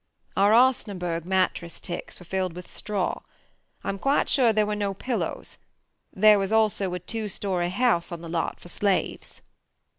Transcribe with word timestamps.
Our 0.35 0.51
osnaburg 0.53 1.25
mattress 1.25 1.79
ticks 1.79 2.19
were 2.19 2.25
filled 2.25 2.53
with 2.53 2.71
straw. 2.71 3.21
I'm 3.83 3.99
quite 3.99 4.29
sure 4.29 4.51
there 4.51 4.65
were 4.65 4.75
no 4.75 4.95
pillows. 4.95 5.59
There 6.11 6.39
was 6.39 6.51
also 6.51 6.91
a 6.95 6.99
two 6.99 7.27
story 7.29 7.69
house 7.69 8.11
on 8.11 8.21
the 8.21 8.27
lot 8.27 8.59
for 8.59 8.67
slaves." 8.69 9.41